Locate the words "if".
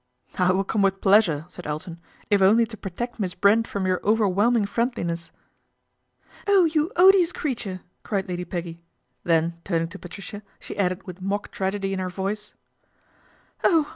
2.31-2.41